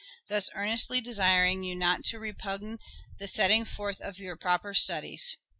[0.29, 2.79] Thus earnestly desiring you not to repugn
[3.19, 5.37] the setting forth of your own proper studies.